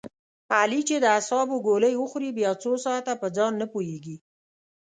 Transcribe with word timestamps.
علي 0.57 0.81
چې 0.87 0.95
د 0.99 1.05
اعصابو 1.15 1.55
ګولۍ 1.67 1.93
و 1.97 2.09
خوري 2.11 2.29
بیا 2.37 2.51
څو 2.63 2.71
ساعته 2.85 3.13
په 3.21 3.27
ځان 3.37 3.51
نه 3.61 3.65
پوهېږي. 3.73 4.15